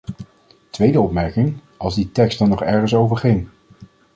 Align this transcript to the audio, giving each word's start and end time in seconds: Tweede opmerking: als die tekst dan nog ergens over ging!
Tweede 0.69 0.99
opmerking: 1.01 1.57
als 1.77 1.95
die 1.95 2.11
tekst 2.11 2.39
dan 2.39 2.49
nog 2.49 2.61
ergens 2.63 2.93
over 2.93 3.17
ging! 3.17 3.47